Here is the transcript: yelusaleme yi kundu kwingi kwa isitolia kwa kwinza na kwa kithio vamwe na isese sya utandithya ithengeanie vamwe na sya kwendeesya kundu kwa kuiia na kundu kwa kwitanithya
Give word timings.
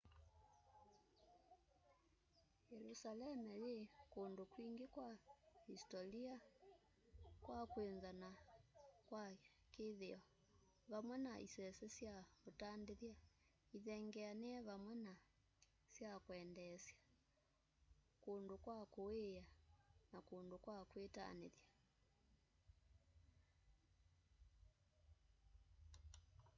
yelusaleme 2.71 3.53
yi 3.65 3.75
kundu 4.13 4.43
kwingi 4.53 4.85
kwa 4.93 5.07
isitolia 5.73 6.35
kwa 7.45 7.59
kwinza 7.71 8.09
na 8.21 8.29
kwa 9.07 9.23
kithio 9.73 10.19
vamwe 10.91 11.15
na 11.25 11.33
isese 11.45 11.85
sya 11.97 12.15
utandithya 12.49 13.15
ithengeanie 13.77 14.57
vamwe 14.67 14.93
na 15.05 15.13
sya 15.95 16.11
kwendeesya 16.25 16.97
kundu 18.23 18.53
kwa 18.65 18.77
kuiia 18.93 19.45
na 20.11 20.19
kundu 20.27 20.55
kwa 20.65 20.77
kwitanithya 20.89 21.67